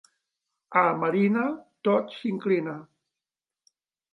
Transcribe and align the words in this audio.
A 0.79 0.81
Marina, 1.03 1.43
tot 1.89 2.15
s'inclina. 2.21 2.75